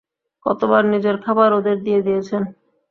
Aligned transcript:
কতবার 0.45 0.83
নিজের 0.85 1.15
খাবার 1.23 1.49
ওদের 1.53 1.77
দিয়ে 1.85 2.01
দিয়েছেন। 2.01 2.41